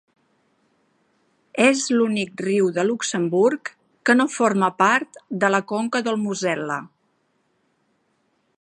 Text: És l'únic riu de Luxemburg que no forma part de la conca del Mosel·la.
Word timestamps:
És 1.65 1.83
l'únic 1.95 2.41
riu 2.45 2.71
de 2.77 2.85
Luxemburg 2.87 3.71
que 4.09 4.17
no 4.17 4.27
forma 4.39 4.71
part 4.83 5.21
de 5.45 5.53
la 5.57 5.61
conca 5.73 6.03
del 6.09 6.19
Mosel·la. 6.23 6.79